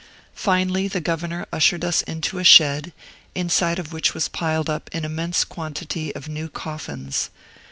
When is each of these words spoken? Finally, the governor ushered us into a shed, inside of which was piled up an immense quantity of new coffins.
Finally, 0.33 0.87
the 0.87 0.99
governor 0.99 1.45
ushered 1.53 1.85
us 1.85 2.01
into 2.01 2.39
a 2.39 2.43
shed, 2.43 2.91
inside 3.35 3.77
of 3.77 3.93
which 3.93 4.15
was 4.15 4.27
piled 4.27 4.67
up 4.67 4.89
an 4.93 5.05
immense 5.05 5.43
quantity 5.43 6.11
of 6.15 6.27
new 6.27 6.49
coffins. 6.49 7.29